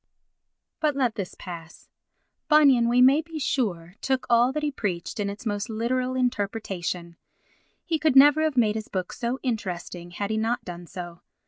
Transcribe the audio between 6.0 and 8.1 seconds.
interpretation; he